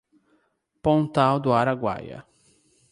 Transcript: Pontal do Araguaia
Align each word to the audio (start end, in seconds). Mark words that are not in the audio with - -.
Pontal 0.81 1.39
do 1.39 1.53
Araguaia 1.53 2.25